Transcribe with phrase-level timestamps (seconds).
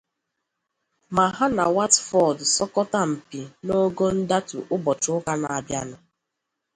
[1.15, 5.97] ma ha na Watford sọkọta mpi n’ogo ndatụ ụbọchị ụka na-abianu.